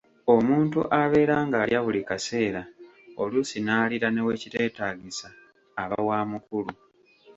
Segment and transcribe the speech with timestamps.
[0.35, 2.61] Omuntu abeera nga alya buli kaseera
[3.21, 5.27] oluusi n’aliira ne we kiteetaagisa
[5.83, 6.73] aba wa mukulu.